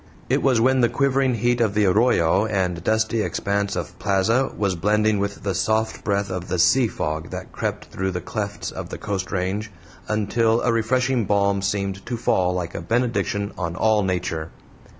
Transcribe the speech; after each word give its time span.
It 0.29 0.41
was 0.41 0.59
when 0.59 0.81
the 0.81 0.89
quivering 0.89 1.35
heat 1.35 1.61
of 1.61 1.75
the 1.75 1.85
arroyo 1.85 2.47
and 2.47 2.83
dusty 2.83 3.21
expanse 3.21 3.75
of 3.75 3.99
plaza 3.99 4.51
was 4.57 4.73
blending 4.73 5.19
with 5.19 5.43
the 5.43 5.53
soft 5.53 6.03
breath 6.03 6.31
of 6.31 6.47
the 6.47 6.57
sea 6.57 6.87
fog 6.87 7.29
that 7.29 7.51
crept 7.51 7.85
through 7.91 8.09
the 8.09 8.19
clefts 8.19 8.71
of 8.71 8.89
the 8.89 8.97
coast 8.97 9.31
range, 9.31 9.69
until 10.07 10.59
a 10.61 10.73
refreshing 10.73 11.25
balm 11.25 11.61
seemed 11.61 12.03
to 12.07 12.17
fall 12.17 12.51
like 12.51 12.73
a 12.73 12.81
benediction 12.81 13.51
on 13.59 13.75
all 13.75 14.01
nature. 14.01 14.49